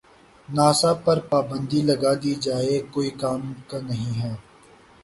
NASA 0.49 0.91
پر 1.03 1.17
پابندی 1.29 1.79
لگا 1.87 2.13
دی 2.21 2.33
جاۓ 2.43 2.69
کوئی 2.93 3.09
کام 3.21 3.41
کا 3.69 3.77
نہیں 3.87 4.13
ہے 4.21 4.33